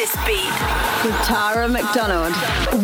This 0.00 0.16
beat. 0.24 1.04
With 1.04 1.14
Tara 1.26 1.68
McDonald. 1.68 2.32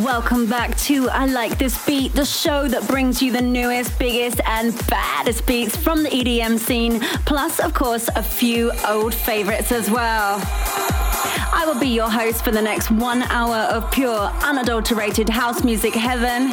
Welcome 0.05 0.47
back 0.51 0.77
to 0.81 1.09
I 1.09 1.25
Like 1.25 1.57
This 1.57 1.83
Beat, 1.87 2.13
the 2.13 2.27
show 2.27 2.69
that 2.69 2.87
brings 2.89 3.23
you 3.23 3.33
the 3.33 3.41
newest, 3.41 3.99
biggest, 3.99 4.43
and 4.45 4.77
baddest 4.87 5.47
beats 5.47 5.75
from 5.75 6.03
the 6.03 6.11
EDM 6.11 6.59
scene, 6.59 7.01
plus, 7.25 7.59
of 7.59 7.73
course, 7.73 8.11
a 8.17 8.23
few 8.23 8.71
old 8.87 9.15
favorites 9.15 9.73
as 9.73 9.91
well. 9.91 10.43
I 10.43 11.63
will 11.67 11.81
be 11.81 11.89
your 11.89 12.11
host 12.11 12.45
for 12.45 12.51
the 12.51 12.61
next 12.61 12.91
one 12.91 13.23
hour 13.23 13.65
of 13.75 13.91
pure, 13.91 14.31
unadulterated 14.43 15.31
house 15.31 15.65
music 15.65 15.95
heaven. 15.95 16.53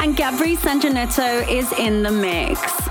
And 0.00 0.16
Gabri 0.16 0.56
Sangineto 0.56 1.46
is 1.46 1.70
in 1.74 2.02
the 2.02 2.10
mix. 2.10 2.87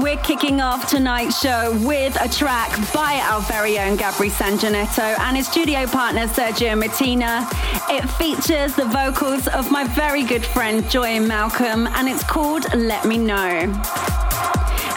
We're 0.00 0.16
kicking 0.16 0.62
off 0.62 0.88
tonight's 0.88 1.38
show 1.38 1.78
with 1.86 2.16
a 2.18 2.26
track 2.26 2.70
by 2.94 3.20
our 3.22 3.42
very 3.42 3.78
own 3.78 3.98
Gabri 3.98 4.30
Sangineto 4.30 5.18
and 5.20 5.36
his 5.36 5.46
studio 5.46 5.86
partner 5.86 6.22
Sergio 6.22 6.82
Mattina. 6.82 7.46
It 7.90 8.08
features 8.12 8.74
the 8.74 8.86
vocals 8.86 9.46
of 9.48 9.70
my 9.70 9.84
very 9.84 10.22
good 10.22 10.44
friend 10.44 10.88
Joy 10.90 11.20
Malcolm 11.20 11.86
and 11.86 12.08
it's 12.08 12.24
called 12.24 12.64
Let 12.74 13.04
Me 13.04 13.18
Know. 13.18 13.66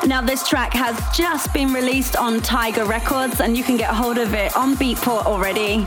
Now, 0.05 0.21
this 0.21 0.47
track 0.47 0.73
has 0.73 0.97
just 1.15 1.53
been 1.53 1.73
released 1.73 2.15
on 2.15 2.41
Tiger 2.41 2.85
Records, 2.85 3.39
and 3.39 3.57
you 3.57 3.63
can 3.63 3.77
get 3.77 3.89
hold 3.89 4.17
of 4.17 4.33
it 4.33 4.55
on 4.55 4.75
Beatport 4.75 5.25
already. 5.25 5.85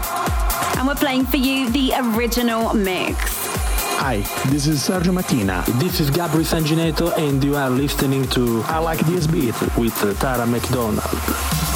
And 0.78 0.86
we're 0.86 0.94
playing 0.94 1.26
for 1.26 1.36
you 1.36 1.70
the 1.70 1.92
original 1.98 2.72
mix. 2.72 3.55
Hi, 3.98 4.18
this 4.50 4.66
is 4.66 4.86
Sergio 4.86 5.10
Mattina. 5.10 5.64
This 5.80 6.00
is 6.00 6.10
Gabri 6.10 6.44
Sangineto, 6.44 7.16
and 7.16 7.42
you 7.42 7.56
are 7.56 7.70
listening 7.70 8.28
to 8.28 8.62
I 8.66 8.78
Like 8.78 9.00
This 9.06 9.26
Beat 9.26 9.54
with 9.76 9.94
Tara 10.20 10.46
McDonald. 10.46 11.75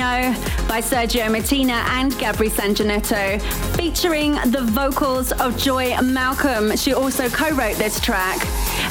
By 0.00 0.80
Sergio 0.80 1.26
Mattina 1.26 1.84
and 1.90 2.10
Gabri 2.12 2.48
Sangineto, 2.48 3.38
featuring 3.76 4.32
the 4.50 4.62
vocals 4.62 5.30
of 5.32 5.58
Joy 5.58 5.94
Malcolm. 6.00 6.74
She 6.74 6.94
also 6.94 7.28
co 7.28 7.50
wrote 7.50 7.76
this 7.76 8.00
track. 8.00 8.38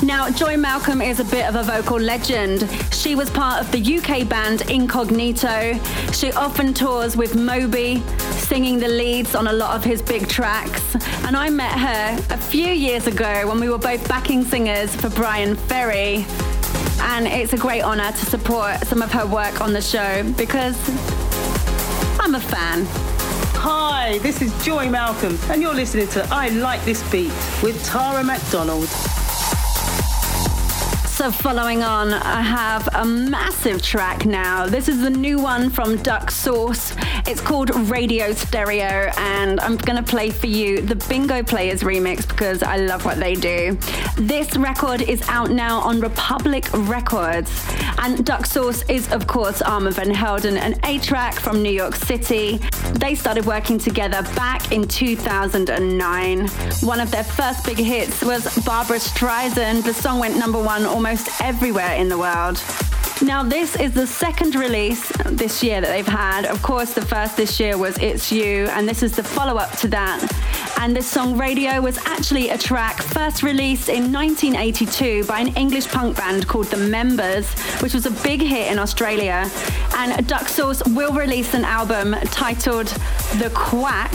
Now, 0.03 0.30
Joy 0.30 0.56
Malcolm 0.56 1.01
is 1.01 1.19
a 1.19 1.24
bit 1.24 1.48
of 1.48 1.56
a 1.56 1.63
vocal 1.63 2.00
legend. 2.00 2.69
She 2.94 3.16
was 3.16 3.31
part 3.31 3.60
of 3.60 3.72
the 3.72 3.98
UK 3.98 4.30
band 4.30 4.69
Incognito. 4.69 5.80
She 6.13 6.31
often 6.34 6.75
tours 6.75 7.18
with 7.18 7.36
Moby, 7.36 8.04
singing 8.34 8.78
the 8.78 8.88
leads 8.88 9.34
on 9.34 9.48
a 9.48 9.54
lot 9.54 9.75
of 9.75 9.84
his 9.84 10.04
big 10.04 10.28
tracks. 10.28 10.94
And 11.25 11.36
I 11.36 11.50
met 11.50 11.72
her 11.72 12.24
a 12.30 12.38
few 12.38 12.68
years 12.68 13.07
ago 13.07 13.48
when 13.48 13.60
we 13.60 13.68
were 13.68 13.80
both 13.80 14.07
backing 14.07 14.44
singers 14.44 14.95
for 14.95 15.10
Bryan 15.10 15.56
Ferry 15.56 16.28
and 17.19 17.27
it's 17.27 17.51
a 17.51 17.57
great 17.57 17.81
honor 17.81 18.10
to 18.13 18.25
support 18.27 18.77
some 18.88 19.01
of 19.01 19.12
her 19.12 19.25
work 19.27 19.60
on 19.60 19.74
the 19.74 19.81
show 19.81 20.24
because 20.38 20.77
I'm 22.18 22.33
a 22.33 22.39
fan. 22.39 22.86
Hi, 23.56 24.19
this 24.19 24.42
is 24.42 24.54
Joy 24.63 24.89
Malcolm, 24.89 25.38
and 25.50 25.62
you're 25.62 25.74
listening 25.74 26.07
to 26.10 26.25
I 26.31 26.48
Like 26.48 26.81
This 26.86 27.04
Beat 27.12 27.33
with 27.62 27.83
Tara 27.83 28.24
McDonald. 28.24 29.19
So, 31.19 31.31
following 31.31 31.83
on, 31.83 32.13
I 32.13 32.42
have 32.42 32.88
a 32.95 33.04
massive 33.04 33.81
track 33.81 34.25
now. 34.25 34.68
This 34.68 34.88
is 34.88 35.01
the 35.01 35.10
new 35.10 35.38
one 35.38 35.69
from 35.69 35.98
Duck 35.98 36.31
Sauce. 36.31 36.95
It's 37.27 37.42
called 37.42 37.75
Radio 37.92 38.31
Stereo, 38.31 39.12
and 39.18 39.60
I'm 39.60 39.75
gonna 39.75 40.01
play 40.01 40.30
for 40.30 40.48
you 40.48 40.81
the 40.81 40.95
Bingo 41.10 41.44
Players 41.44 41.83
remix 41.83 42.25
because 42.25 42.63
I 42.63 42.77
love 42.77 43.04
what 43.04 43.18
they 43.19 43.36
do. 43.36 43.77
This 44.16 44.56
record 44.56 45.01
is 45.01 45.21
out 45.27 45.51
now 45.51 45.80
on 45.80 46.00
Republic 46.00 46.66
Records, 46.74 47.51
and 47.98 48.25
Duck 48.25 48.45
Sauce 48.45 48.83
is, 48.83 49.12
of 49.12 49.27
course, 49.27 49.62
Armand 49.62 49.98
Van 49.98 50.12
Helden 50.12 50.56
and 50.56 50.75
A-Trak 50.86 51.33
from 51.33 51.62
New 51.62 51.74
York 51.74 51.95
City. 51.95 52.62
They 52.94 53.13
started 53.13 53.45
working 53.45 53.77
together 53.77 54.22
back 54.38 54.72
in 54.72 54.88
2009. 54.88 56.48
One 56.80 57.01
of 57.01 57.12
their 57.12 57.25
first 57.25 57.65
big 57.65 57.77
hits 57.77 58.24
was 58.24 58.57
Barbra 58.65 59.00
Streisand. 59.00 59.83
The 59.83 59.94
song 59.94 60.19
went 60.19 60.38
number 60.38 60.62
one 60.63 60.86
almost 60.86 61.09
everywhere 61.42 61.96
in 61.96 62.08
the 62.08 62.18
world. 62.18 62.62
Now, 63.22 63.44
this 63.44 63.76
is 63.76 63.94
the 63.94 64.06
second 64.06 64.56
release 64.56 65.12
this 65.26 65.64
year 65.64 65.82
that 65.82 65.88
they've 65.88 66.08
had. 66.08 66.46
Of 66.46 66.62
course, 66.62 66.94
the 66.94 67.02
first 67.02 67.36
this 67.36 67.60
year 67.60 67.78
was 67.78 67.98
It's 67.98 68.32
You, 68.32 68.68
and 68.68 68.88
this 68.88 69.02
is 69.02 69.16
the 69.16 69.24
follow 69.24 69.58
up 69.58 69.72
to 69.80 69.88
that. 69.88 70.22
And 70.80 70.96
this 70.96 71.08
song, 71.08 71.36
Radio, 71.36 71.82
was 71.82 71.98
actually 72.06 72.50
a 72.50 72.58
track 72.58 73.02
first 73.02 73.42
released 73.42 73.90
in 73.90 74.14
1982 74.14 75.26
by 75.26 75.40
an 75.40 75.48
English 75.56 75.88
punk 75.88 76.16
band 76.16 76.48
called 76.48 76.68
The 76.68 76.78
Members, 76.78 77.52
which 77.82 77.94
was 77.94 78.06
a 78.06 78.12
big 78.24 78.42
hit 78.42 78.72
in 78.72 78.78
Australia. 78.78 79.50
And 79.96 80.26
Duck 80.28 80.48
Sauce 80.48 80.82
will 80.90 81.12
release 81.12 81.54
an 81.56 81.66
album 81.66 82.14
titled 82.26 82.88
The 83.40 83.52
Quack, 83.54 84.14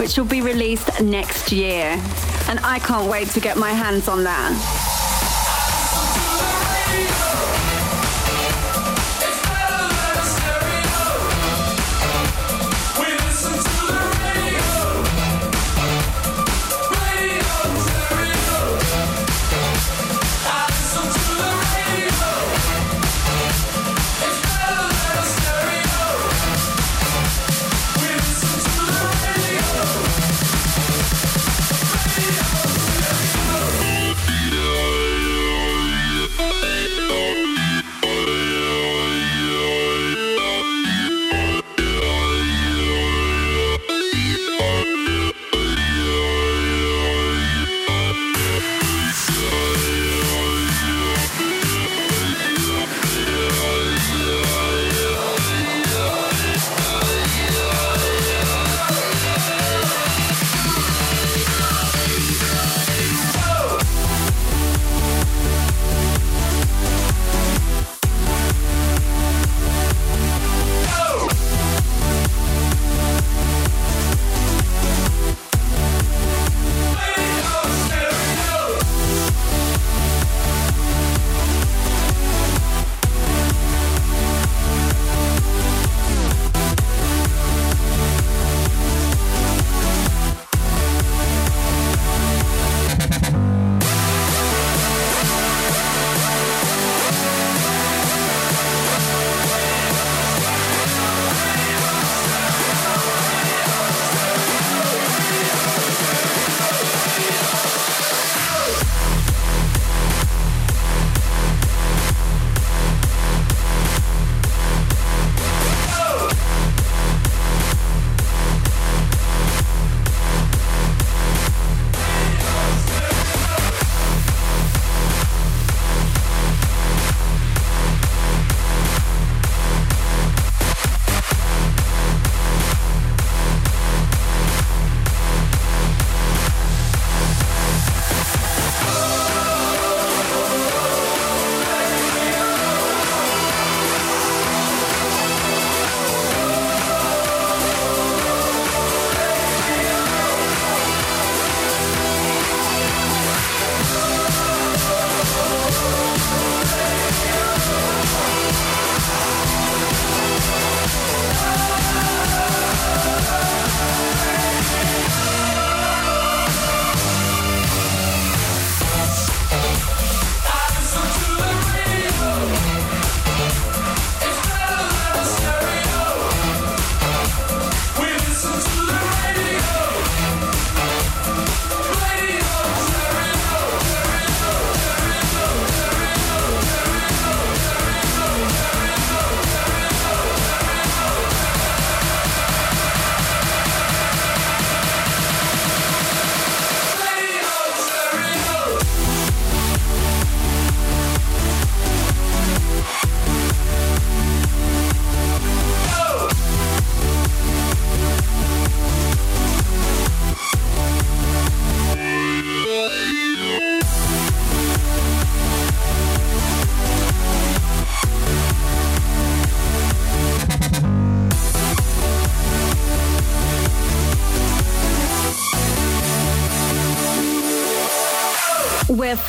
which 0.00 0.16
will 0.16 0.24
be 0.24 0.40
released 0.40 1.00
next 1.02 1.52
year. 1.52 2.00
And 2.48 2.58
I 2.64 2.80
can't 2.80 3.08
wait 3.10 3.28
to 3.28 3.40
get 3.40 3.56
my 3.56 3.70
hands 3.70 4.08
on 4.08 4.24
that. 4.24 4.91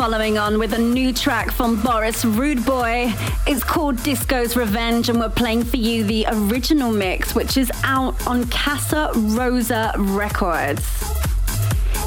Following 0.04 0.38
on 0.38 0.60
with 0.60 0.74
a 0.74 0.78
new 0.78 1.14
track 1.14 1.50
from 1.50 1.82
Boris 1.82 2.26
Rude 2.26 2.66
Boy. 2.66 3.14
It's 3.48 3.64
called 3.64 3.96
Disco's 4.04 4.58
Revenge, 4.58 5.08
and 5.08 5.18
we're 5.18 5.30
playing 5.30 5.64
for 5.64 5.78
you 5.78 6.04
the 6.04 6.26
original 6.30 6.92
mix, 6.92 7.34
which 7.34 7.56
is 7.56 7.72
out 7.86 8.28
on 8.28 8.46
Casa 8.50 9.12
Rosa 9.16 9.94
Records. 9.98 10.86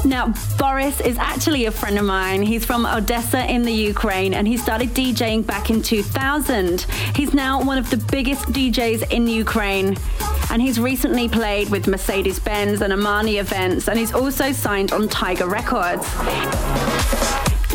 Now, 0.05 0.31
Boris 0.59 1.01
is 1.01 1.17
actually 1.17 1.65
a 1.65 1.71
friend 1.71 1.97
of 1.97 2.05
mine. 2.05 2.43
He's 2.43 2.63
from 2.63 2.85
Odessa 2.85 3.43
in 3.51 3.63
the 3.63 3.73
Ukraine 3.73 4.35
and 4.35 4.47
he 4.47 4.57
started 4.57 4.89
DJing 4.89 5.47
back 5.47 5.71
in 5.71 5.81
2000. 5.81 6.81
He's 7.15 7.33
now 7.33 7.63
one 7.63 7.79
of 7.79 7.89
the 7.89 7.97
biggest 7.97 8.45
DJs 8.45 9.11
in 9.11 9.27
Ukraine 9.27 9.97
and 10.51 10.61
he's 10.61 10.79
recently 10.79 11.27
played 11.27 11.69
with 11.69 11.87
Mercedes 11.87 12.39
Benz 12.39 12.81
and 12.81 12.93
Armani 12.93 13.39
events 13.39 13.89
and 13.89 13.97
he's 13.97 14.13
also 14.13 14.51
signed 14.51 14.91
on 14.91 15.09
Tiger 15.09 15.47
Records. 15.47 16.05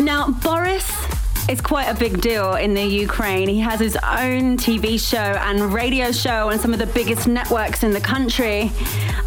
Now, 0.02 0.30
Boris 0.30 0.90
is 1.49 1.61
quite 1.61 1.85
a 1.85 1.94
big 1.94 2.21
deal 2.21 2.54
in 2.56 2.75
the 2.75 2.82
Ukraine. 2.82 3.49
He 3.49 3.61
has 3.61 3.78
his 3.78 3.97
own 3.97 4.56
TV 4.56 4.99
show 4.99 5.16
and 5.16 5.73
radio 5.73 6.11
show 6.11 6.50
on 6.50 6.59
some 6.59 6.73
of 6.73 6.80
the 6.80 6.87
biggest 6.87 7.28
networks 7.28 7.85
in 7.85 7.92
the 7.92 8.00
country. 8.00 8.73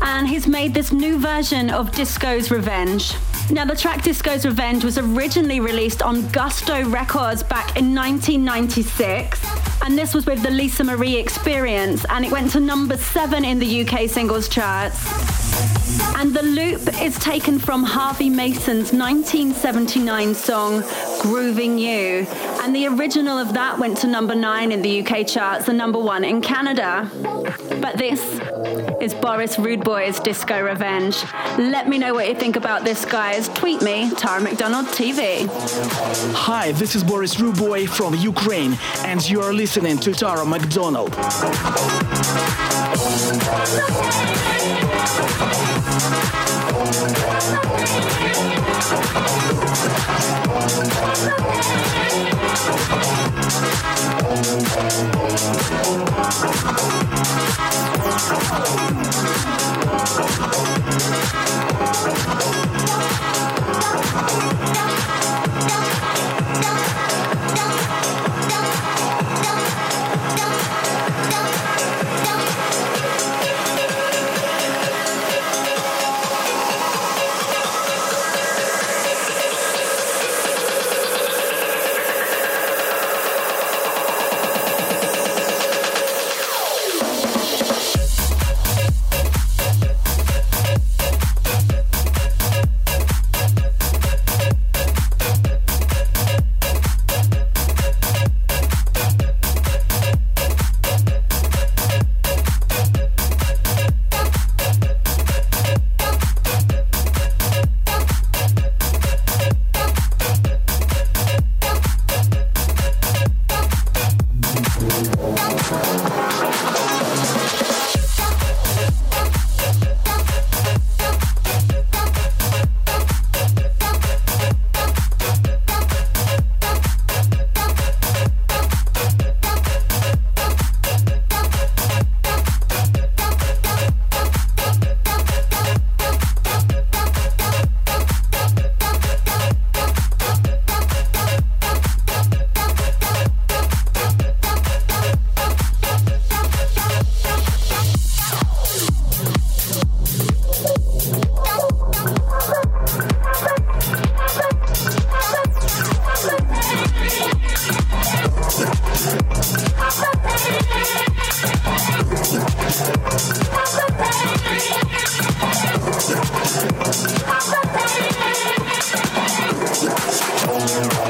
And 0.02 0.28
he's 0.28 0.48
made 0.48 0.74
this 0.74 0.92
new 0.92 1.18
version 1.18 1.70
of 1.70 1.94
Disco's 1.94 2.52
Revenge. 2.52 3.14
Now, 3.52 3.64
the 3.64 3.76
track 3.76 4.02
Disco's 4.02 4.44
Revenge 4.44 4.84
was 4.84 4.98
originally 4.98 5.60
released 5.60 6.02
on 6.02 6.28
Gusto 6.30 6.84
Records 6.90 7.44
back 7.44 7.78
in 7.78 7.94
1996. 7.94 9.40
And 9.84 9.96
this 9.96 10.16
was 10.16 10.26
with 10.26 10.42
the 10.42 10.50
Lisa 10.50 10.84
Marie 10.84 11.16
Experience, 11.18 12.06
and 12.10 12.26
it 12.26 12.32
went 12.32 12.52
to 12.54 12.60
number 12.60 12.98
seven 12.98 13.46
in 13.46 13.60
the 13.60 13.88
UK 13.88 14.10
singles 14.10 14.50
charts. 14.50 15.00
And 16.18 16.34
the 16.34 16.42
loop 16.42 17.02
is 17.02 17.20
taken 17.20 17.60
from 17.60 17.84
Harvey 17.84 18.30
Mason's 18.30 18.94
1979 18.94 20.34
song 20.34 20.84
Grooving 21.22 21.78
You. 21.78 22.26
And 22.64 22.76
the 22.76 22.88
original 22.88 23.38
of 23.38 23.54
that 23.54 23.78
went 23.78 23.98
to 23.98 24.08
number 24.08 24.34
nine 24.34 24.72
in 24.72 24.82
the 24.82 25.06
UK 25.06 25.28
charts 25.28 25.68
and 25.68 25.78
number 25.78 26.00
one 26.00 26.24
in 26.24 26.42
Canada. 26.42 27.10
But 27.82 27.98
this 27.98 28.22
is 29.02 29.14
Boris 29.14 29.58
Rudeboy's 29.58 30.20
Disco 30.22 30.64
Revenge. 30.64 31.22
Let 31.58 31.90
me 31.90 31.98
know 31.98 32.14
what 32.14 32.28
you 32.30 32.36
think 32.36 32.56
about 32.56 32.84
this, 32.86 33.04
guys 33.04 33.35
is 33.36 33.50
tweet 33.50 33.82
me, 33.82 34.10
Tara 34.12 34.40
McDonald 34.40 34.86
TV. 34.88 35.50
Hi, 36.34 36.72
this 36.72 36.96
is 36.96 37.04
Boris 37.04 37.36
Ruboy 37.36 37.88
from 37.88 38.16
Ukraine, 38.16 38.78
and 39.04 39.28
you 39.30 39.42
are 39.42 39.52
listening 39.52 39.98
to 39.98 40.14
Tara 40.14 40.46
McDonald. 40.46 41.14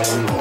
down. 0.05 0.35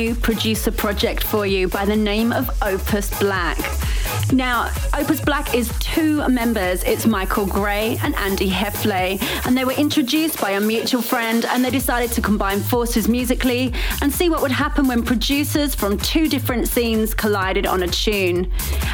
New 0.00 0.14
producer 0.14 0.72
project 0.72 1.22
for 1.22 1.44
you 1.44 1.68
by 1.68 1.84
the 1.84 1.94
name 1.94 2.32
of 2.32 2.48
Opus 2.62 3.10
Black. 3.20 3.58
Now, 4.32 4.70
Opus 4.94 5.20
Black 5.20 5.54
is 5.54 5.70
two 5.78 6.26
members. 6.26 6.82
It's 6.84 7.04
Michael 7.04 7.44
Gray 7.44 7.98
and 8.02 8.14
Andy 8.14 8.48
Heffley. 8.80 9.20
And 9.46 9.56
they 9.56 9.64
were 9.64 9.72
introduced 9.72 10.40
by 10.40 10.52
a 10.52 10.60
mutual 10.60 11.02
friend 11.02 11.44
and 11.44 11.64
they 11.64 11.70
decided 11.70 12.12
to 12.12 12.20
combine 12.20 12.60
forces 12.60 13.08
musically 13.08 13.72
and 14.00 14.12
see 14.12 14.28
what 14.28 14.42
would 14.42 14.50
happen 14.50 14.86
when 14.88 15.02
producers 15.02 15.74
from 15.74 15.98
two 15.98 16.28
different 16.28 16.68
scenes 16.68 17.14
collided 17.14 17.66
on 17.66 17.82
a 17.82 17.88
tune. 17.88 18.50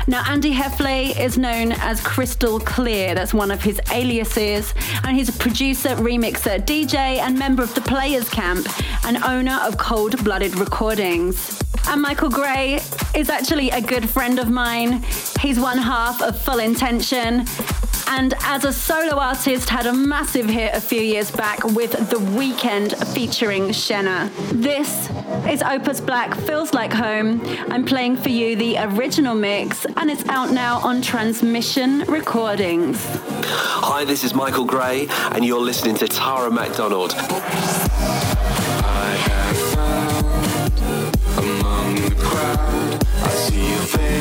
Now, 0.07 0.25
Andy 0.28 0.52
Heffley 0.52 1.19
is 1.19 1.38
known 1.38 1.73
as 1.73 2.00
Crystal 2.00 2.61
Clear. 2.61 3.14
That's 3.14 3.35
one 3.35 3.50
of 3.50 3.62
his 3.62 3.81
aliases. 3.93 4.75
And 5.05 5.16
he's 5.16 5.28
a 5.28 5.38
producer, 5.38 5.90
remixer, 5.90 6.64
DJ, 6.64 7.19
and 7.19 7.38
member 7.38 7.62
of 7.62 7.75
the 7.75 7.81
Players 7.81 8.28
Camp 8.28 8.66
and 9.05 9.16
owner 9.19 9.59
of 9.62 9.78
Cold 9.78 10.23
Blooded 10.25 10.57
Recordings. 10.59 11.62
And 11.88 12.02
Michael 12.02 12.31
Gray 12.31 12.81
is 13.14 13.31
actually 13.31 13.71
a 13.71 13.81
good 13.81 14.09
friend 14.09 14.38
of 14.38 14.50
mine. 14.50 15.05
He's 15.40 15.61
one 15.61 15.78
half 15.78 16.21
of 16.21 16.40
Full 16.43 16.59
Intention. 16.59 17.47
And 18.08 18.34
as 18.42 18.64
a 18.64 18.72
solo 18.72 19.18
artist, 19.18 19.68
had 19.68 19.86
a 19.86 19.92
massive 19.92 20.46
hit 20.46 20.75
a 20.75 20.80
few 20.80 21.00
years 21.00 21.30
back 21.30 21.64
with 21.64 22.10
The 22.10 22.18
Weekend 22.18 22.96
featuring 23.08 23.68
Shena. 23.68 24.30
This 24.50 25.10
is 25.48 25.62
Opus 25.62 26.00
Black, 26.00 26.34
Feels 26.34 26.72
Like 26.72 26.92
Home. 26.92 27.40
I'm 27.70 27.84
playing 27.84 28.16
for 28.16 28.28
you 28.28 28.56
the 28.56 28.78
original 28.78 29.34
mix, 29.34 29.84
and 29.96 30.10
it's 30.10 30.26
out 30.28 30.52
now 30.52 30.78
on 30.78 31.02
Transmission 31.02 32.00
Recordings. 32.02 33.04
Hi, 33.44 34.04
this 34.04 34.25
is 34.25 34.34
Michael 34.34 34.64
Gray, 34.64 35.06
and 35.32 35.44
you're 35.44 35.60
listening 35.60 35.96
to 35.96 36.08
Tara 36.08 36.50
McDonald. 36.50 37.14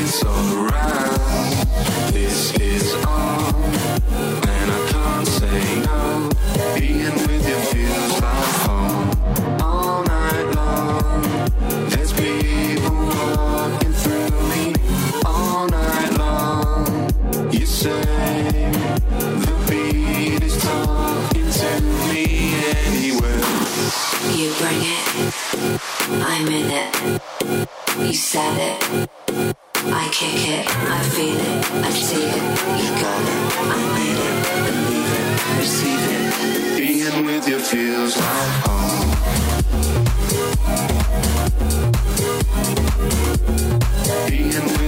face 0.06 0.24
all 0.24 0.52
around. 0.54 1.16
This 2.12 2.52
is 2.60 2.94
on, 3.06 3.35
You 17.86 17.92
bring 24.58 24.82
it, 24.82 25.02
I'm 26.10 26.48
in 26.48 26.66
it. 26.68 26.90
You 28.00 28.12
it. 28.58 29.08
I 29.86 30.08
kick 30.10 30.48
it, 30.48 30.66
I 30.66 31.00
feel 31.14 31.36
it, 31.36 31.70
I 31.74 31.90
see 31.90 32.24
it, 32.24 32.42
you 32.82 32.90
got 33.00 33.22
it, 33.22 33.42
I 33.62 33.78
need 33.96 34.18
it, 34.26 34.36
believe 34.66 35.12
it, 35.20 35.36
it. 36.10 36.22
Being 36.76 37.24
with 37.24 37.46
you 37.48 37.58
feels 37.60 38.16
like 38.16 38.52
home. 38.66 39.10
Being 44.28 44.66
with 44.76 44.85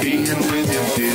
being 0.00 0.24
with 0.24 0.98
you 0.98 1.10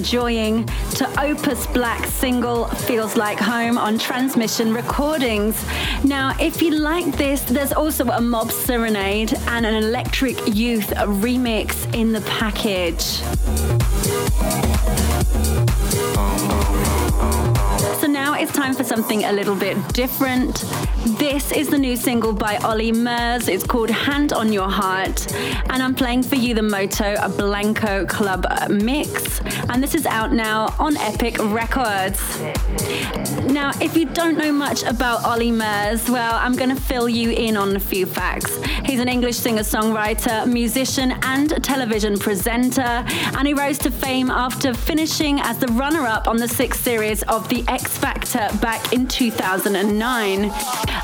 enjoying 0.00 0.64
to 0.94 1.06
Opus 1.20 1.66
Black 1.66 2.06
single 2.06 2.64
Feels 2.88 3.16
Like 3.16 3.38
Home 3.38 3.76
on 3.76 3.98
Transmission 3.98 4.72
Recordings. 4.72 5.62
Now, 6.04 6.34
if 6.40 6.62
you 6.62 6.70
like 6.70 7.04
this, 7.18 7.42
there's 7.42 7.74
also 7.74 8.08
a 8.08 8.18
Mob 8.18 8.50
Serenade 8.50 9.34
and 9.48 9.66
an 9.66 9.74
Electric 9.74 10.38
Youth 10.56 10.88
remix 10.96 11.94
in 11.94 12.12
the 12.12 12.22
package. 12.22 13.20
It's 18.40 18.52
time 18.52 18.72
for 18.72 18.84
something 18.84 19.24
a 19.24 19.32
little 19.32 19.54
bit 19.54 19.76
different. 19.92 20.64
This 21.18 21.52
is 21.52 21.68
the 21.68 21.76
new 21.76 21.94
single 21.94 22.32
by 22.32 22.56
Olly 22.64 22.90
Murs. 22.90 23.48
It's 23.48 23.66
called 23.66 23.90
Hand 23.90 24.32
on 24.32 24.50
Your 24.50 24.70
Heart. 24.70 25.30
And 25.68 25.82
I'm 25.82 25.94
playing 25.94 26.22
for 26.22 26.36
you 26.36 26.54
the 26.54 26.62
Moto 26.62 27.28
Blanco 27.36 28.06
Club 28.06 28.46
mix, 28.70 29.42
and 29.68 29.82
this 29.82 29.94
is 29.94 30.06
out 30.06 30.32
now 30.32 30.74
on 30.78 30.96
Epic 30.96 31.36
Records. 31.38 32.18
Now, 33.50 33.72
if 33.80 33.96
you 33.96 34.06
don't 34.06 34.38
know 34.38 34.52
much 34.52 34.84
about 34.84 35.24
Olly 35.24 35.50
Murs, 35.50 36.08
well, 36.08 36.34
I'm 36.34 36.54
going 36.54 36.70
to 36.70 36.80
fill 36.80 37.08
you 37.08 37.30
in 37.30 37.56
on 37.56 37.74
a 37.74 37.80
few 37.80 38.06
facts. 38.06 38.56
He's 38.84 39.00
an 39.00 39.08
English 39.08 39.36
singer 39.36 39.62
songwriter, 39.62 40.46
musician, 40.46 41.14
and 41.22 41.50
television 41.64 42.16
presenter, 42.16 42.80
and 42.80 43.48
he 43.48 43.52
rose 43.52 43.76
to 43.78 43.90
fame 43.90 44.30
after 44.30 44.72
finishing 44.72 45.40
as 45.40 45.58
the 45.58 45.66
runner 45.68 46.06
up 46.06 46.28
on 46.28 46.36
the 46.36 46.46
sixth 46.46 46.84
series 46.84 47.24
of 47.24 47.48
The 47.48 47.64
X 47.66 47.98
Factor 47.98 48.48
back 48.60 48.92
in 48.92 49.08
2009. 49.08 50.52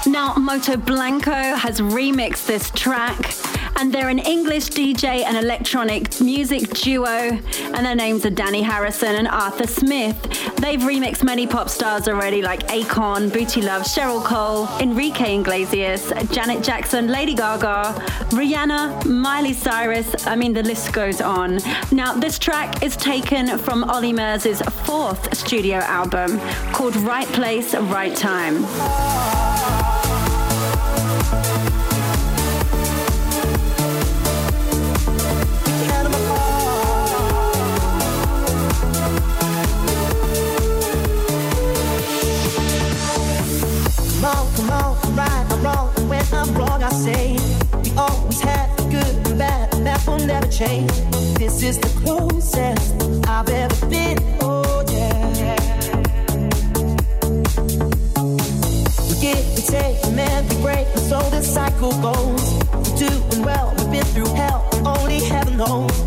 Now, 0.06 0.34
Moto 0.36 0.76
Blanco 0.76 1.32
has 1.32 1.80
remixed 1.80 2.46
this 2.46 2.70
track 2.70 3.34
and 3.76 3.92
they're 3.92 4.08
an 4.08 4.18
English 4.18 4.70
DJ 4.70 5.22
and 5.24 5.36
electronic 5.36 6.20
music 6.20 6.70
duo, 6.70 7.06
and 7.06 7.86
their 7.86 7.94
names 7.94 8.24
are 8.24 8.30
Danny 8.30 8.62
Harrison 8.62 9.16
and 9.16 9.28
Arthur 9.28 9.66
Smith. 9.66 10.16
They've 10.56 10.80
remixed 10.80 11.22
many 11.22 11.46
pop 11.46 11.68
stars 11.68 12.08
already, 12.08 12.35
like 12.42 12.66
Akon, 12.68 13.32
Booty 13.32 13.62
Luv, 13.62 13.82
Cheryl 13.82 14.24
Cole, 14.24 14.68
Enrique 14.80 15.38
Iglesias, 15.38 16.12
Janet 16.30 16.62
Jackson, 16.62 17.08
Lady 17.08 17.34
Gaga, 17.34 17.94
Rihanna, 18.30 19.04
Miley 19.06 19.52
Cyrus. 19.52 20.26
I 20.26 20.36
mean, 20.36 20.52
the 20.52 20.62
list 20.62 20.92
goes 20.92 21.20
on. 21.20 21.58
Now, 21.92 22.14
this 22.14 22.38
track 22.38 22.82
is 22.82 22.96
taken 22.96 23.58
from 23.58 23.84
Olly 23.90 24.12
Murs' 24.12 24.60
fourth 24.84 25.36
studio 25.36 25.78
album 25.78 26.38
called 26.72 26.96
Right 26.96 27.28
Place, 27.28 27.74
Right 27.74 28.16
Time. 28.16 28.64
I 46.62 46.90
say 46.90 47.32
we 47.82 47.90
always 47.96 48.40
had 48.40 48.76
the 48.76 48.84
good 48.84 49.26
and 49.26 49.38
bad, 49.38 49.74
and 49.74 49.86
that 49.86 50.06
will 50.06 50.18
never 50.18 50.46
change. 50.46 50.90
This 51.38 51.62
is 51.62 51.78
the 51.78 51.88
closest 52.00 53.28
I've 53.28 53.48
ever 53.48 53.86
been. 53.86 54.18
Oh 54.40 54.84
yeah. 54.88 55.56
We 59.08 59.14
give, 59.20 59.44
we 59.54 59.62
take, 59.62 60.04
and 60.06 60.16
then 60.16 60.48
we 60.48 60.62
break, 60.62 60.86
and 60.86 61.00
so 61.00 61.20
the 61.30 61.42
cycle 61.42 61.92
goes. 62.00 62.42
We're 62.72 63.08
doing 63.08 63.44
well, 63.44 63.74
we've 63.78 63.90
been 63.90 64.04
through 64.04 64.34
hell, 64.34 64.68
only 64.86 65.20
heaven 65.20 65.56
knows 65.56 66.05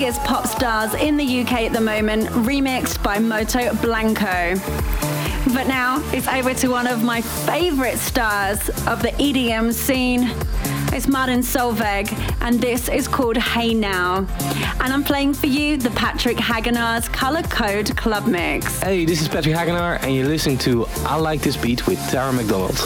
biggest 0.00 0.24
pop 0.24 0.46
stars 0.46 0.94
in 0.94 1.18
the 1.18 1.42
UK 1.42 1.52
at 1.64 1.74
the 1.74 1.80
moment, 1.80 2.26
remixed 2.28 3.02
by 3.02 3.18
Moto 3.18 3.74
Blanco. 3.82 4.54
But 5.52 5.66
now 5.66 6.02
it's 6.10 6.26
over 6.26 6.54
to 6.54 6.68
one 6.68 6.86
of 6.86 7.04
my 7.04 7.20
favorite 7.20 7.98
stars 7.98 8.70
of 8.86 9.02
the 9.02 9.12
EDM 9.18 9.74
scene. 9.74 10.32
It's 10.94 11.06
Martin 11.06 11.40
Solveig, 11.40 12.10
and 12.40 12.58
this 12.62 12.88
is 12.88 13.06
called 13.06 13.36
Hey 13.36 13.74
Now. 13.74 14.26
And 14.80 14.90
I'm 14.90 15.04
playing 15.04 15.34
for 15.34 15.48
you 15.48 15.76
the 15.76 15.90
Patrick 15.90 16.38
Hagenaar's 16.38 17.06
Color 17.10 17.42
Code 17.42 17.94
Club 17.94 18.26
Mix. 18.26 18.80
Hey, 18.80 19.04
this 19.04 19.20
is 19.20 19.28
Patrick 19.28 19.54
Hagenaar, 19.54 20.02
and 20.02 20.14
you're 20.14 20.28
listening 20.28 20.56
to 20.60 20.86
I 21.04 21.16
Like 21.16 21.42
This 21.42 21.58
Beat 21.58 21.86
with 21.86 21.98
Tara 22.08 22.32
McDonald. 22.32 22.78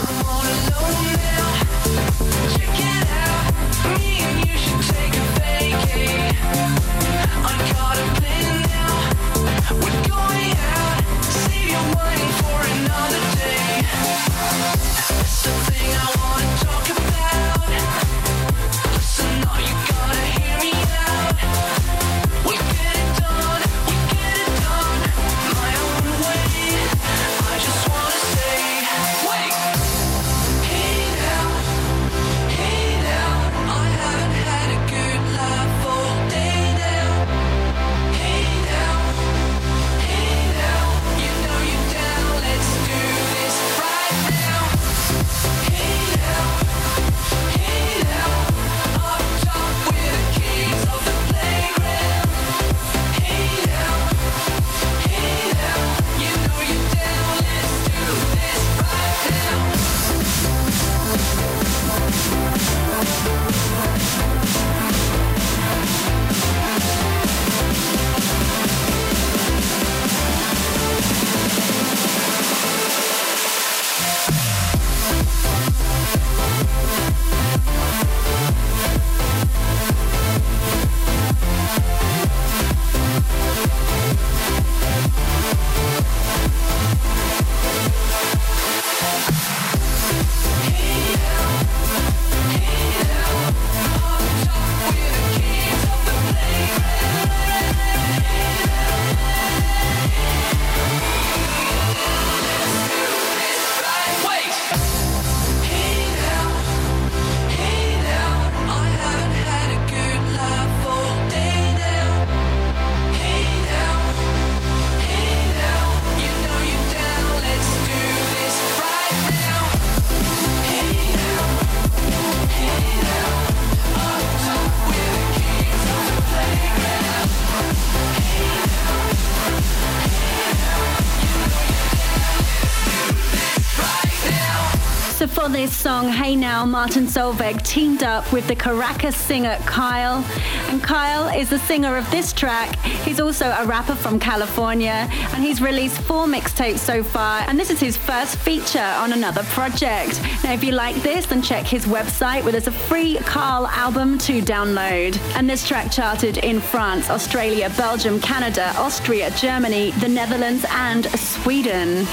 This 135.65 135.75
song, 135.75 136.09
Hey 136.09 136.37
Now, 136.37 136.67
Martin 136.67 137.07
Solveig 137.07 137.63
teamed 137.63 138.03
up 138.03 138.31
with 138.35 138.47
the 138.49 138.55
Caracas 138.55 139.17
singer 139.17 139.57
Kyle. 139.65 140.23
And 140.69 140.83
Kyle 140.83 141.27
is 141.35 141.49
the 141.49 141.59
singer 141.59 141.97
of 141.97 142.11
this 142.11 142.35
track. 142.35 142.77
He's 143.07 143.19
also 143.19 143.47
a 143.47 143.65
rapper 143.65 143.95
from 143.95 144.21
California 144.21 145.09
and 145.33 145.43
he's 145.43 145.63
released 145.63 145.99
four 146.03 146.27
mixtapes 146.27 146.81
so 146.81 147.03
far. 147.03 147.41
And 147.49 147.59
this 147.59 147.71
is 147.71 147.81
his 147.81 147.97
first 147.97 148.37
feature 148.37 148.95
on 148.99 149.15
another 149.15 149.43
project. 149.45 150.21
Now, 150.45 150.53
if 150.53 150.63
you 150.63 150.73
like 150.73 150.97
this, 150.97 151.25
then 151.25 151.41
check 151.41 151.65
his 151.65 151.87
website 151.87 152.43
where 152.43 152.53
there's 152.53 152.67
a 152.67 152.79
free 152.91 153.17
Carl 153.21 153.67
album 153.69 154.19
to 154.19 154.43
download. 154.43 155.17
And 155.35 155.49
this 155.49 155.67
track 155.67 155.91
charted 155.91 156.37
in 156.45 156.61
France, 156.61 157.09
Australia, 157.09 157.73
Belgium, 157.79 158.21
Canada, 158.21 158.71
Austria, 158.77 159.31
Germany, 159.31 159.93
the 159.93 160.09
Netherlands, 160.09 160.67
and 160.69 161.07
Sweden. 161.19 162.07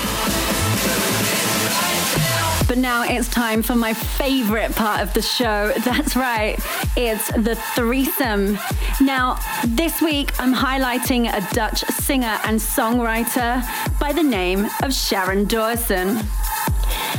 But 2.71 2.77
now 2.77 3.03
it's 3.03 3.27
time 3.27 3.63
for 3.63 3.75
my 3.75 3.93
favorite 3.93 4.73
part 4.73 5.01
of 5.01 5.13
the 5.13 5.21
show. 5.21 5.73
That's 5.83 6.15
right, 6.15 6.57
it's 6.95 7.27
the 7.33 7.55
threesome. 7.75 8.57
Now, 9.01 9.37
this 9.67 10.01
week 10.01 10.31
I'm 10.39 10.53
highlighting 10.53 11.27
a 11.27 11.53
Dutch 11.53 11.81
singer 11.81 12.39
and 12.45 12.57
songwriter 12.57 13.61
by 13.99 14.13
the 14.13 14.23
name 14.23 14.69
of 14.83 14.93
Sharon 14.93 15.43
Doorson. 15.47 16.21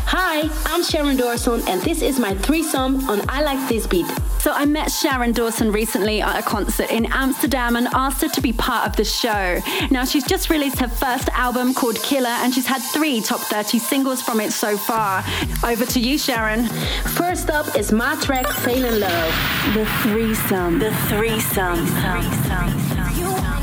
Hi, 0.06 0.48
I'm 0.64 0.82
Sharon 0.82 1.18
Doorson, 1.18 1.60
and 1.68 1.82
this 1.82 2.00
is 2.00 2.18
my 2.18 2.34
threesome 2.34 3.06
on 3.10 3.20
I 3.28 3.42
Like 3.42 3.68
This 3.68 3.86
Beat. 3.86 4.06
So 4.42 4.50
I 4.50 4.64
met 4.64 4.90
Sharon 4.90 5.30
Doorson 5.30 5.70
recently 5.70 6.20
at 6.20 6.36
a 6.36 6.42
concert 6.42 6.90
in 6.90 7.06
Amsterdam 7.12 7.76
and 7.76 7.86
asked 7.94 8.22
her 8.22 8.28
to 8.30 8.40
be 8.40 8.52
part 8.52 8.88
of 8.88 8.96
the 8.96 9.04
show. 9.04 9.60
Now 9.92 10.04
she's 10.04 10.24
just 10.24 10.50
released 10.50 10.80
her 10.80 10.88
first 10.88 11.28
album 11.28 11.72
called 11.72 11.94
Killer 12.02 12.26
and 12.42 12.52
she's 12.52 12.66
had 12.66 12.80
three 12.80 13.20
top 13.20 13.38
30 13.38 13.78
singles 13.78 14.20
from 14.20 14.40
it 14.40 14.52
so 14.52 14.76
far. 14.76 15.22
Over 15.64 15.86
to 15.86 16.00
you, 16.00 16.18
Sharon. 16.18 16.66
First 17.14 17.50
up 17.50 17.76
is 17.76 17.92
my 17.92 18.16
track 18.16 18.48
Fail 18.48 18.84
in 18.84 18.98
Love. 18.98 19.34
The 19.74 19.86
threesome. 20.02 20.80
The 20.80 20.90
threesome. 21.06 21.86
threesome. 21.86 23.16
You 23.16 23.30
wanna 23.30 23.62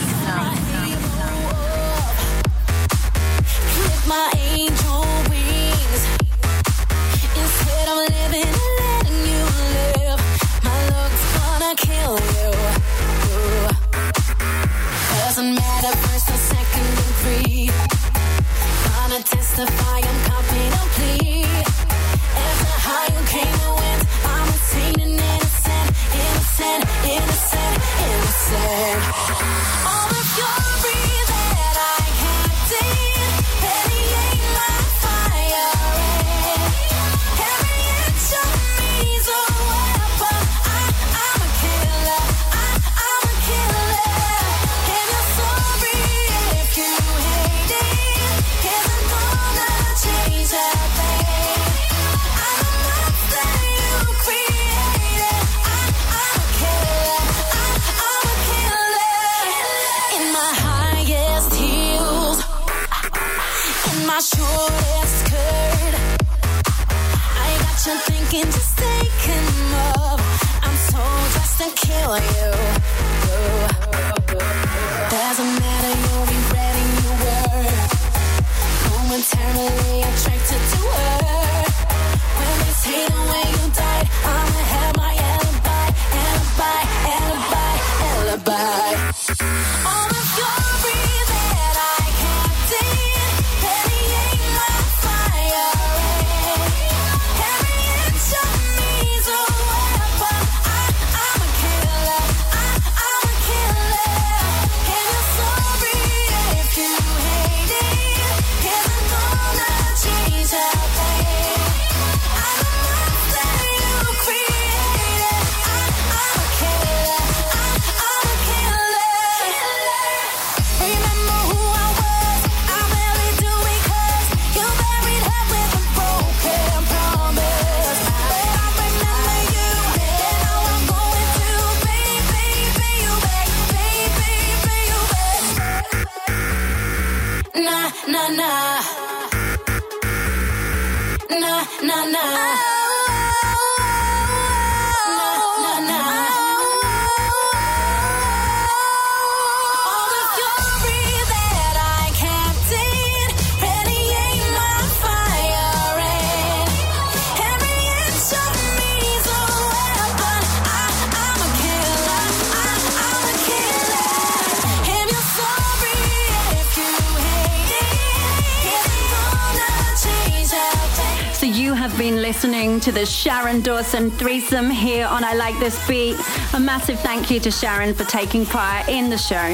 to 172.81 172.91
the 172.91 173.05
Sharon 173.05 173.61
Doorson 173.61 174.09
threesome 174.09 174.67
here 174.67 175.05
on 175.05 175.23
I 175.23 175.35
Like 175.35 175.59
This 175.59 175.87
Beat. 175.87 176.15
A 176.55 176.59
massive 176.59 176.99
thank 177.01 177.29
you 177.29 177.39
to 177.39 177.51
Sharon 177.51 177.93
for 177.93 178.05
taking 178.05 178.43
part 178.43 178.89
in 178.89 179.07
the 179.07 179.19
show. 179.19 179.53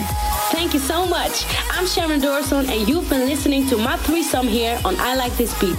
Thank 0.51 0.73
you 0.73 0.79
so 0.79 1.05
much. 1.05 1.43
I'm 1.71 1.85
Sharon 1.85 2.21
Doorson, 2.21 2.69
and 2.69 2.87
you've 2.87 3.09
been 3.09 3.27
listening 3.27 3.67
to 3.67 3.77
my 3.77 3.97
threesome 3.97 4.47
here 4.47 4.79
on 4.85 4.95
I 4.99 5.15
Like 5.15 5.35
This 5.35 5.53
Beat. 5.59 5.75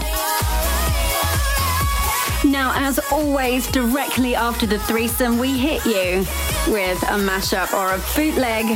Now, 2.44 2.72
as 2.74 2.98
always, 3.10 3.66
directly 3.72 4.34
after 4.34 4.66
the 4.66 4.78
threesome, 4.80 5.38
we 5.38 5.56
hit 5.56 5.86
you 5.86 6.26
with 6.70 7.02
a 7.04 7.16
mashup 7.16 7.72
or 7.72 7.94
a 7.94 7.98
bootleg. 8.14 8.66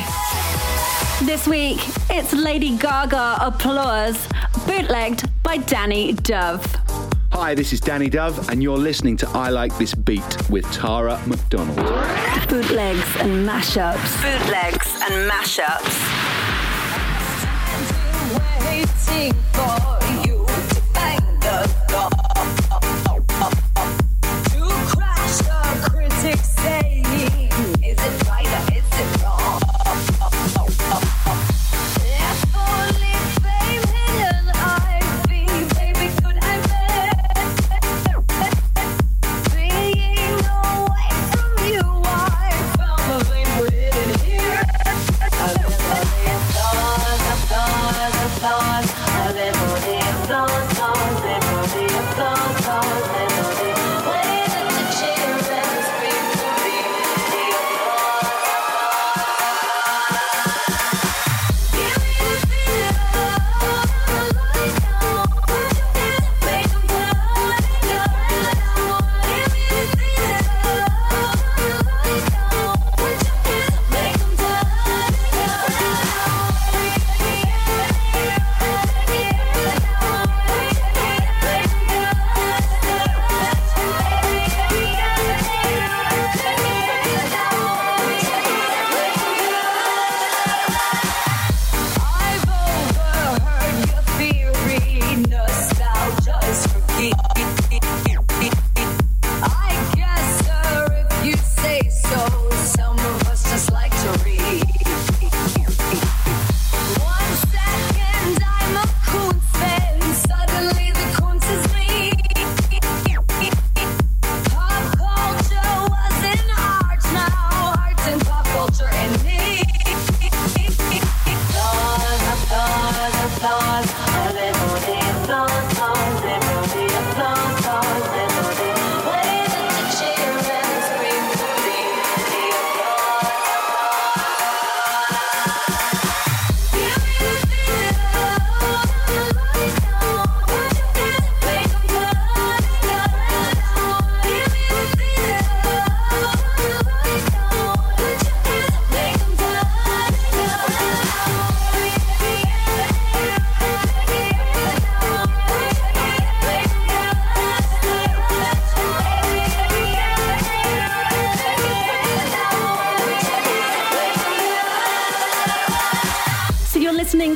This 1.27 1.47
week, 1.47 1.79
it's 2.09 2.33
Lady 2.33 2.75
Gaga 2.79 3.37
Applause, 3.43 4.27
bootlegged 4.67 5.29
by 5.43 5.59
Danny 5.59 6.15
Dove. 6.15 6.82
Hi, 7.43 7.57
this 7.57 7.73
is 7.73 7.81
Danny 7.81 8.09
Dove, 8.09 8.51
and 8.51 8.63
you're 8.63 8.79
listening 8.79 9.17
to 9.17 9.29
I 9.31 9.49
Like 9.49 9.77
This 9.77 9.97
Beat 9.97 10.49
with 10.49 10.65
Tara 10.71 11.21
McDonald. 11.27 11.77
Bootlegs 11.77 13.17
and 13.19 13.45
mashups. 13.45 14.23
Bootlegs 14.23 15.03
and 15.11 15.29
mashups. 15.29 16.23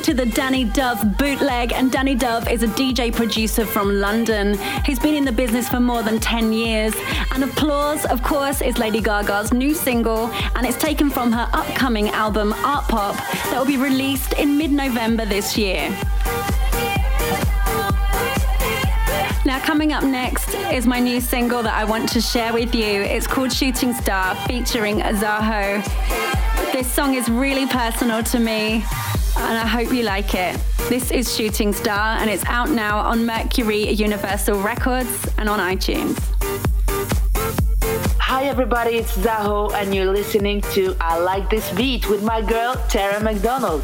To 0.07 0.13
the 0.13 0.25
Danny 0.25 0.63
Dove 0.63 1.17
bootleg, 1.17 1.73
and 1.73 1.91
Danny 1.91 2.15
Dove 2.15 2.47
is 2.47 2.63
a 2.63 2.67
DJ 2.67 3.13
producer 3.13 3.65
from 3.65 3.99
London. 3.99 4.57
He's 4.85 4.99
been 4.99 5.13
in 5.15 5.25
the 5.25 5.33
business 5.33 5.67
for 5.67 5.81
more 5.81 6.01
than 6.01 6.17
10 6.21 6.53
years. 6.53 6.93
And 7.33 7.43
Applause, 7.43 8.05
of 8.05 8.23
course, 8.23 8.61
is 8.61 8.77
Lady 8.77 9.01
Gaga's 9.01 9.51
new 9.51 9.73
single, 9.73 10.31
and 10.55 10.65
it's 10.65 10.77
taken 10.77 11.09
from 11.09 11.33
her 11.33 11.49
upcoming 11.51 12.07
album 12.07 12.53
Artpop 12.53 13.17
that 13.49 13.59
will 13.59 13.65
be 13.65 13.75
released 13.75 14.31
in 14.35 14.57
mid 14.57 14.71
November 14.71 15.25
this 15.25 15.57
year. 15.57 15.89
Now, 19.45 19.59
coming 19.59 19.91
up 19.91 20.05
next 20.05 20.55
is 20.71 20.87
my 20.87 21.01
new 21.01 21.19
single 21.19 21.61
that 21.63 21.73
I 21.73 21.83
want 21.83 22.07
to 22.13 22.21
share 22.21 22.53
with 22.53 22.73
you. 22.73 23.01
It's 23.01 23.27
called 23.27 23.51
Shooting 23.51 23.93
Star 23.93 24.35
featuring 24.47 24.99
Azaho. 25.01 25.83
This 26.71 26.89
song 26.89 27.15
is 27.15 27.27
really 27.27 27.65
personal 27.65 28.23
to 28.23 28.39
me, 28.39 28.85
and 29.39 29.57
I 29.57 29.67
hope 29.67 29.93
you 29.93 30.03
like 30.03 30.33
it. 30.33 30.59
This 30.89 31.11
is 31.11 31.35
Shooting 31.35 31.73
Star, 31.73 32.17
and 32.17 32.29
it's 32.29 32.45
out 32.45 32.69
now 32.69 32.99
on 32.99 33.25
Mercury 33.25 33.89
Universal 33.91 34.61
Records 34.61 35.27
and 35.37 35.47
on 35.47 35.59
iTunes. 35.59 36.17
Hi 38.19 38.45
everybody, 38.45 38.97
it's 38.97 39.15
Zaho 39.17 39.73
and 39.73 39.95
you're 39.95 40.11
listening 40.11 40.61
to 40.73 40.95
I 40.99 41.17
Like 41.19 41.49
This 41.49 41.71
Beat 41.73 42.09
with 42.09 42.23
my 42.23 42.41
girl 42.41 42.75
Tara 42.89 43.23
McDonald. 43.23 43.83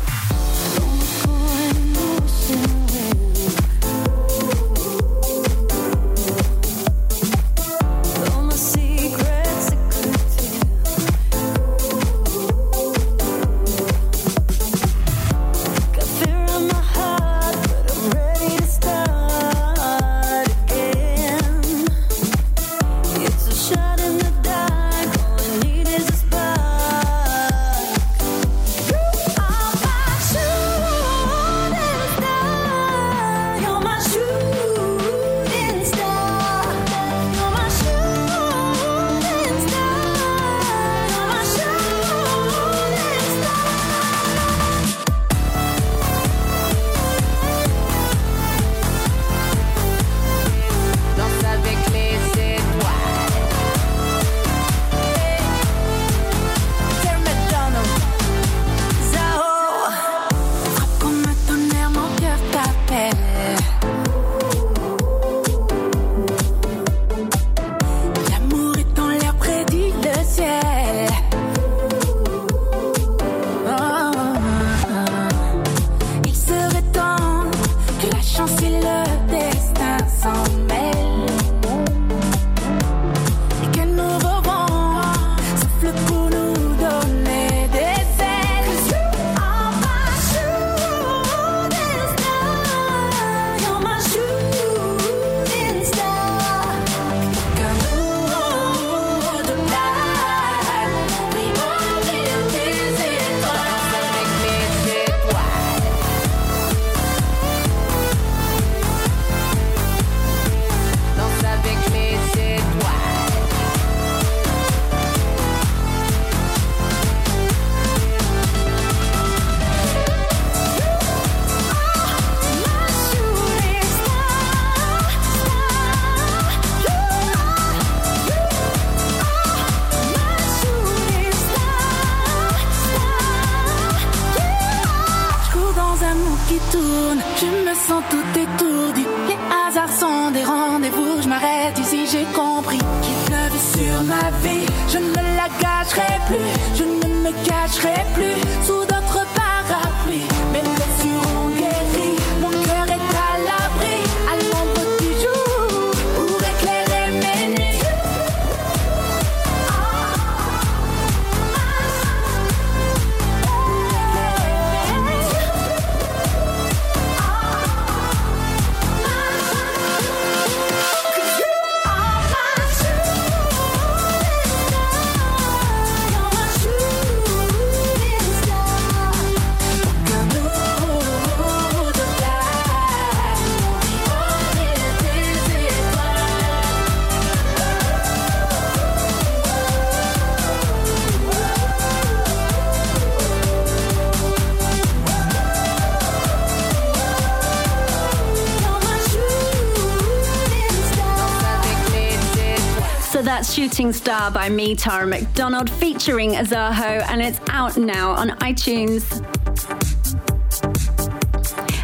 Shooting 203.53 203.93
Star 203.93 204.31
by 204.31 204.49
me, 204.49 204.75
Tara 204.75 205.05
McDonald, 205.05 205.69
featuring 205.69 206.31
Azaho, 206.31 207.07
and 207.07 207.21
it's 207.21 207.39
out 207.51 207.77
now 207.77 208.09
on 208.13 208.29
iTunes. 208.39 209.03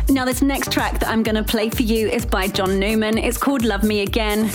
Now, 0.09 0.25
this 0.25 0.41
next 0.41 0.71
track 0.71 0.99
that 0.99 1.09
I'm 1.09 1.21
going 1.21 1.35
to 1.35 1.43
play 1.43 1.69
for 1.69 1.83
you 1.83 2.07
is 2.07 2.25
by 2.25 2.47
John 2.47 2.79
Newman. 2.79 3.19
It's 3.19 3.37
called 3.37 3.63
Love 3.63 3.83
Me 3.83 4.01
Again. 4.01 4.49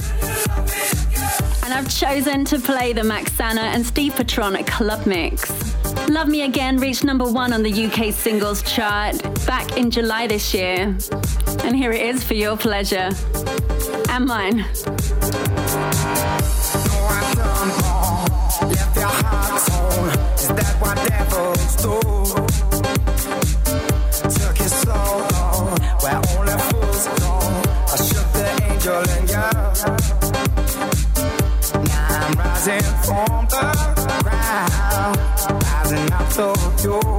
And 1.63 1.73
I've 1.73 1.89
chosen 1.89 2.45
to 2.47 2.59
play 2.59 2.93
the 2.93 3.03
Maxana 3.03 3.59
and 3.59 3.87
Steve 3.87 4.17
Patron 4.17 4.57
Club 4.65 5.07
Mix. 5.07 5.49
Love 6.09 6.27
Me 6.27 6.43
Again 6.43 6.79
reached 6.79 7.05
number 7.05 7.31
one 7.31 7.53
on 7.53 7.63
the 7.63 7.85
UK 7.87 8.13
singles 8.13 8.61
chart 8.65 9.23
back 9.47 9.77
in 9.77 9.89
July 9.89 10.27
this 10.27 10.53
year. 10.53 10.97
And 11.63 11.77
here 11.77 11.93
it 11.93 12.03
is 12.03 12.25
for 12.25 12.35
your 12.35 12.57
pleasure 12.57 13.11
and 14.09 14.27
mine. 14.27 14.65
Ground, 36.37 36.57
rising 36.85 37.14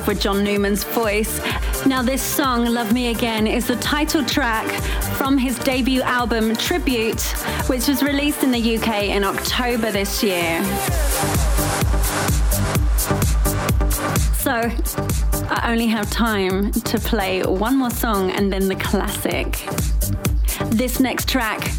love 0.00 0.08
with 0.08 0.20
John 0.20 0.42
Newman's 0.42 0.82
voice. 0.82 1.40
Now, 1.84 2.00
this 2.00 2.22
song, 2.22 2.64
Love 2.64 2.90
Me 2.90 3.08
Again, 3.08 3.46
is 3.46 3.66
the 3.66 3.76
title 3.76 4.24
track 4.24 4.66
from 5.18 5.36
his 5.36 5.58
debut 5.58 6.00
album, 6.00 6.56
Tribute, 6.56 7.20
which 7.68 7.86
was 7.86 8.02
released 8.02 8.42
in 8.42 8.50
the 8.50 8.78
UK 8.78 9.04
in 9.04 9.24
October 9.24 9.90
this 9.92 10.22
year. 10.22 10.64
So, 14.38 14.70
I 15.50 15.70
only 15.70 15.88
have 15.88 16.10
time 16.10 16.72
to 16.72 16.98
play 16.98 17.42
one 17.42 17.76
more 17.76 17.90
song 17.90 18.30
and 18.30 18.50
then 18.50 18.68
the 18.68 18.76
classic. 18.76 19.66
This 20.70 20.98
next 20.98 21.28
track 21.28 21.70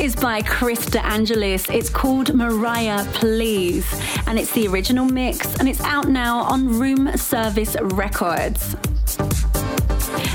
is 0.00 0.14
by 0.14 0.42
Chris 0.42 0.86
DeAngelis. 0.86 1.72
It's 1.74 1.90
called 1.90 2.34
Mariah 2.34 3.04
Please, 3.12 3.86
and 4.34 4.40
it's 4.40 4.52
the 4.52 4.66
original 4.66 5.04
mix, 5.04 5.60
and 5.60 5.68
it's 5.68 5.80
out 5.82 6.08
now 6.08 6.38
on 6.38 6.66
Room 6.66 7.16
Service 7.16 7.76
Records. 7.80 8.74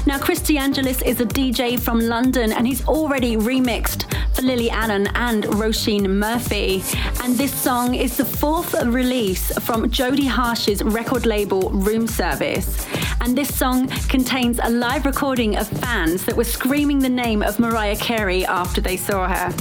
Now, 0.05 0.17
Chris 0.17 0.39
DeAngelis 0.39 1.03
is 1.03 1.19
a 1.19 1.25
DJ 1.25 1.77
from 1.77 1.99
London, 1.99 2.53
and 2.53 2.65
he's 2.65 2.87
already 2.87 3.35
remixed 3.35 4.05
for 4.33 4.43
Lily 4.43 4.69
Allen 4.69 5.07
and 5.15 5.43
Roisin 5.43 6.07
Murphy. 6.11 6.81
And 7.21 7.35
this 7.35 7.53
song 7.53 7.93
is 7.93 8.15
the 8.15 8.23
fourth 8.23 8.73
release 8.85 9.51
from 9.59 9.89
Jodie 9.89 10.29
Harsh's 10.29 10.81
record 10.81 11.25
label 11.25 11.69
Room 11.69 12.07
Service. 12.07 12.87
And 13.19 13.37
this 13.37 13.53
song 13.53 13.89
contains 14.07 14.61
a 14.63 14.69
live 14.69 15.05
recording 15.05 15.57
of 15.57 15.67
fans 15.67 16.23
that 16.23 16.37
were 16.37 16.45
screaming 16.45 16.99
the 16.99 17.09
name 17.09 17.43
of 17.43 17.59
Mariah 17.59 17.97
Carey 17.97 18.45
after 18.45 18.79
they 18.79 18.95
saw 18.95 19.27
her. 19.27 19.51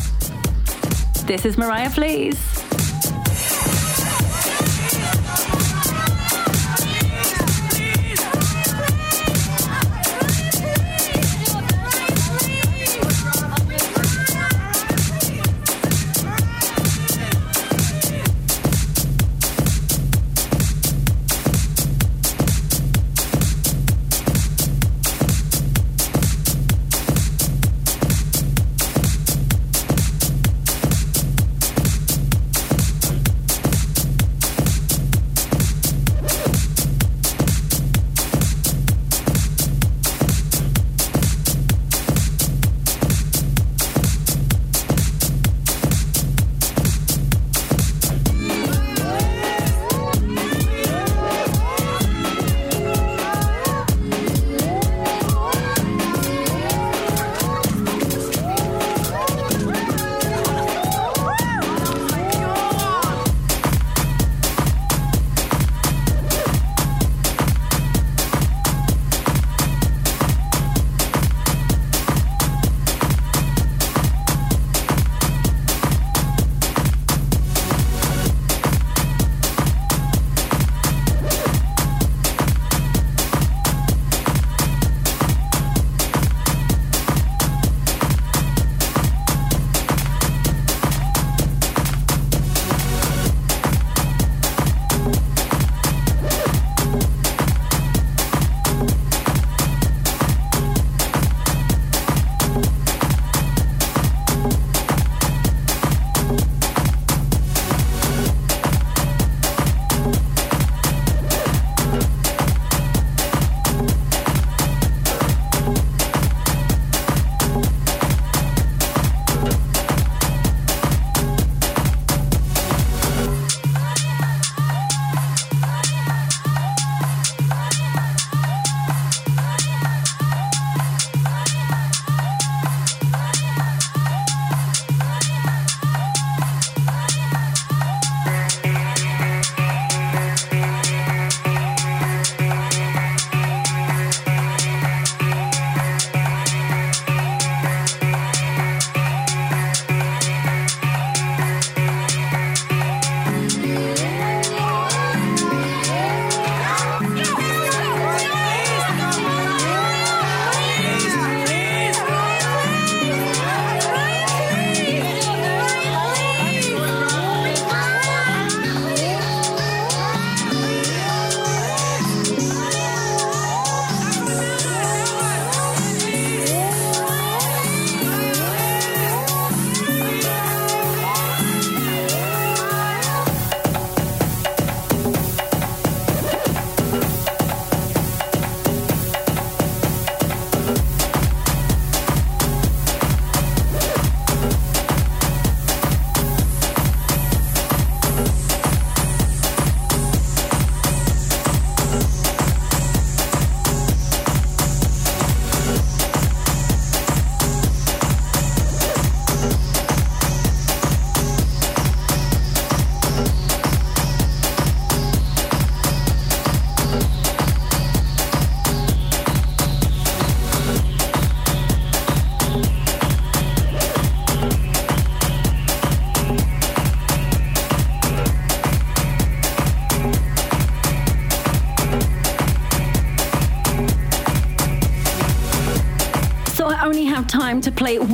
This 1.26 1.44
is 1.44 1.58
Mariah, 1.58 1.90
please. 1.90 2.67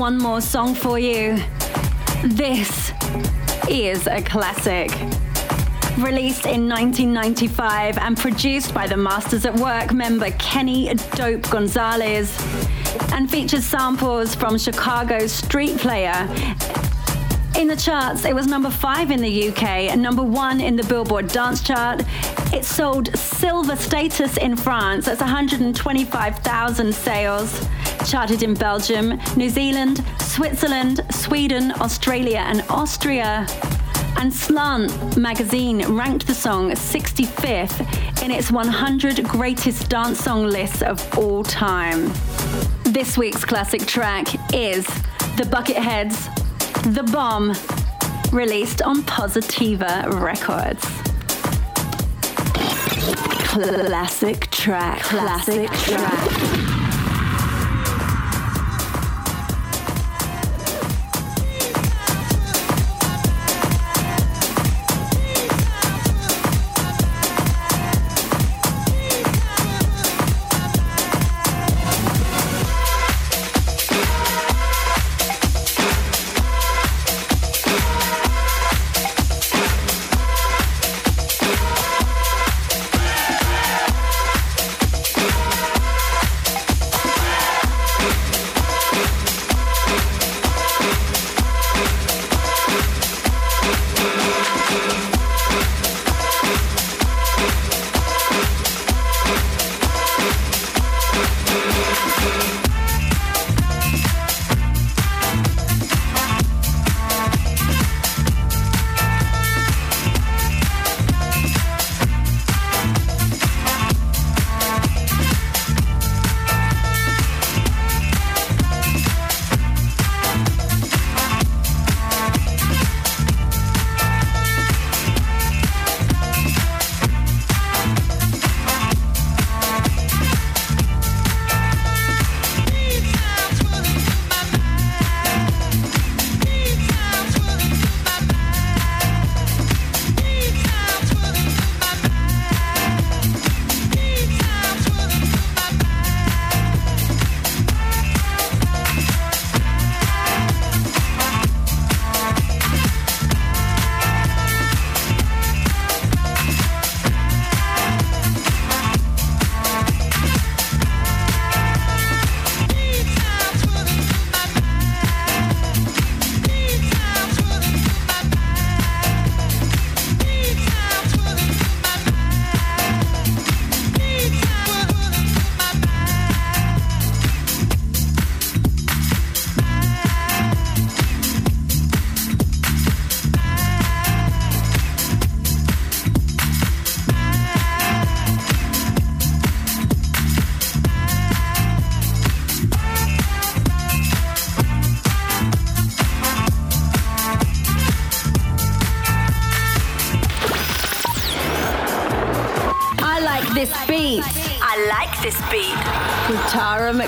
One 0.05 0.19
more 0.19 0.43
song 0.43 0.75
for 0.75 0.99
you. 0.99 1.43
This 2.25 2.93
is 3.71 4.07
a 4.07 4.21
classic. 4.21 4.91
Released 5.97 6.45
in 6.45 6.69
1995 6.69 7.97
and 7.97 8.15
produced 8.15 8.75
by 8.75 8.87
the 8.87 8.99
Masters 8.99 9.47
at 9.47 9.57
Work 9.57 9.95
member 9.95 10.31
Kenny 10.33 10.93
Dope 11.15 11.49
Gonzalez, 11.49 12.39
and 13.15 13.31
features 13.31 13.65
samples 13.65 14.35
from 14.35 14.59
Chicago's 14.59 15.33
Street 15.33 15.79
Player. 15.79 16.29
In 17.57 17.67
the 17.67 17.77
charts, 17.77 18.27
it 18.27 18.35
was 18.35 18.47
number 18.47 18.69
five 18.69 19.11
in 19.11 19.23
the 19.23 19.49
UK 19.49 19.63
and 19.91 20.03
number 20.03 20.23
one 20.23 20.61
in 20.61 20.77
the 20.77 20.85
Billboard 20.85 21.29
Dance 21.29 21.63
Chart. 21.63 22.03
It 22.53 22.67
sold 22.67 23.17
silver 23.17 23.75
status 23.75 24.37
in 24.37 24.55
France, 24.55 25.07
that's 25.07 25.23
125,000 25.23 26.95
sales. 26.95 27.67
Charted 28.05 28.43
in 28.43 28.55
Belgium, 28.55 29.19
New 29.37 29.49
Zealand, 29.49 30.05
Switzerland, 30.21 31.01
Sweden, 31.11 31.73
Australia, 31.81 32.45
and 32.47 32.63
Austria. 32.69 33.47
And 34.19 34.33
Slant 34.33 35.17
magazine 35.17 35.85
ranked 35.97 36.27
the 36.27 36.35
song 36.35 36.71
65th 36.71 38.23
in 38.23 38.31
its 38.31 38.53
100 38.53 39.25
greatest 39.25 39.89
dance 39.89 40.21
song 40.21 40.45
list 40.47 40.83
of 40.83 41.19
all 41.19 41.43
time. 41.43 42.13
This 42.85 43.17
week's 43.17 43.45
classic 43.45 43.87
track 43.87 44.35
is 44.55 44.87
The 45.37 45.47
Bucketheads, 45.51 46.95
The 46.95 47.03
Bomb, 47.05 47.55
released 48.33 48.83
on 48.83 49.03
Positiva 49.03 50.21
Records. 50.21 50.85
Classic 53.49 54.51
track, 54.51 55.01
classic 55.01 55.71
track. 55.71 56.54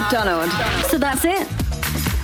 McDonald. 0.06 0.52
So 0.88 0.98
that's 0.98 1.24
it. 1.24 1.48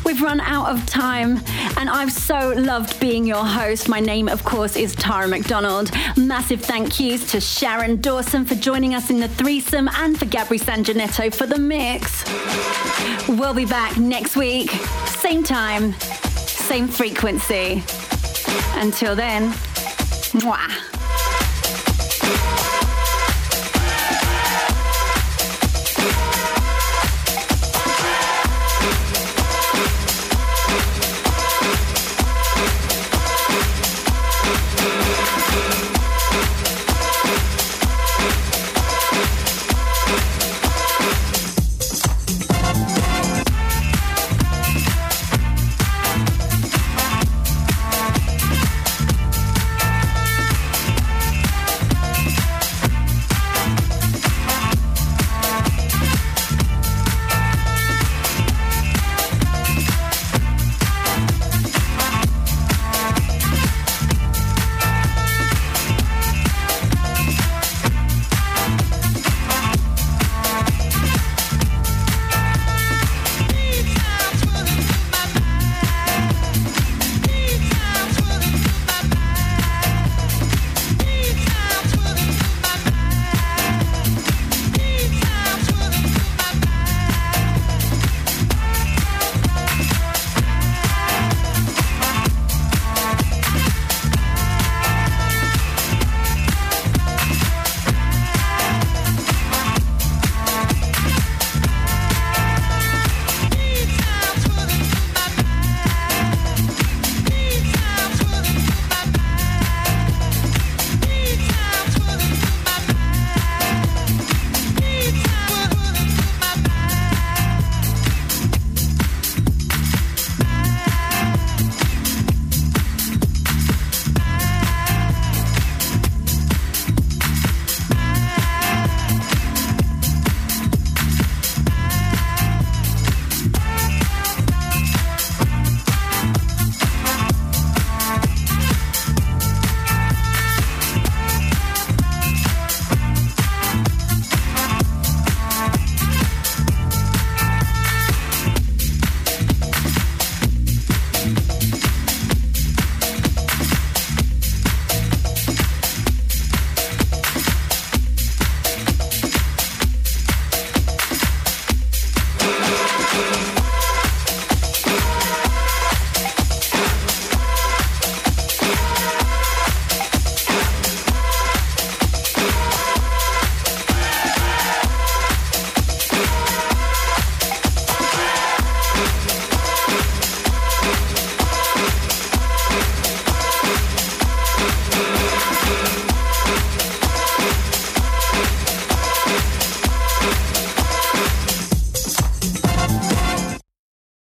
We've 0.04 0.22
run 0.22 0.40
out 0.40 0.68
of 0.70 0.86
time, 0.86 1.38
and 1.76 1.90
I've 1.90 2.12
so 2.12 2.50
loved 2.56 3.00
being 3.00 3.26
your 3.26 3.44
host. 3.44 3.88
My 3.88 3.98
name, 3.98 4.28
of 4.28 4.44
course, 4.44 4.76
is 4.76 4.94
Tara 4.94 5.26
McDonald. 5.26 5.90
Massive 6.16 6.60
thank 6.60 7.00
yous 7.00 7.28
to 7.32 7.40
Sharon 7.40 8.00
Doorson 8.00 8.44
for 8.44 8.54
joining 8.54 8.94
us 8.94 9.10
in 9.10 9.18
the 9.18 9.26
threesome 9.26 9.88
and 9.94 10.16
for 10.16 10.26
Gabri 10.26 10.60
Sangineto 10.60 11.34
for 11.34 11.46
the 11.46 11.58
mix. 11.58 12.24
We'll 13.28 13.54
be 13.54 13.66
back 13.66 13.98
next 13.98 14.36
week, 14.36 14.70
same 15.06 15.42
time, 15.42 15.94
same 15.98 16.86
frequency. 16.86 17.82
Until 18.76 19.16
then, 19.16 19.50
mwah. 20.34 21.01